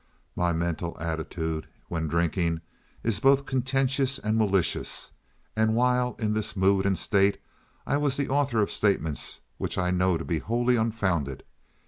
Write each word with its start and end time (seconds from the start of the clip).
My 0.35 0.51
mental 0.51 0.97
attitude 0.99 1.67
when 1.87 2.07
drinking 2.07 2.61
is 3.03 3.19
both 3.19 3.45
contentious 3.45 4.17
and 4.17 4.35
malicious, 4.35 5.11
and 5.55 5.75
while 5.75 6.15
in 6.17 6.33
this 6.33 6.55
mood 6.57 6.87
and 6.87 6.97
state 6.97 7.37
I 7.85 7.97
was 7.97 8.17
the 8.17 8.27
author 8.27 8.63
of 8.63 8.71
statements 8.71 9.41
which 9.59 9.77
I 9.77 9.91
know 9.91 10.17
to 10.17 10.25
be 10.25 10.39
wholly 10.39 10.75
unfounded. 10.75 11.43